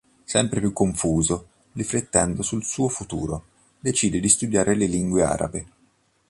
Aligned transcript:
Sempre 0.23 0.59
più 0.59 0.73
confuso, 0.73 1.49
riflettendo 1.73 2.41
sul 2.41 2.63
suo 2.63 2.89
futuro, 2.89 3.45
decide 3.79 4.19
di 4.19 4.29
studiare 4.29 4.73
le 4.73 4.87
lingue 4.87 5.23
arabe. 5.23 5.65